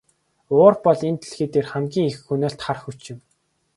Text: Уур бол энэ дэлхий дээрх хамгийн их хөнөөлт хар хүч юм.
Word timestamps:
Уур 0.55 0.73
бол 0.85 0.99
энэ 1.07 1.19
дэлхий 1.21 1.49
дээрх 1.51 1.69
хамгийн 1.73 2.07
их 2.11 2.17
хөнөөлт 2.25 2.59
хар 2.65 2.79
хүч 2.83 2.99
юм. 3.13 3.19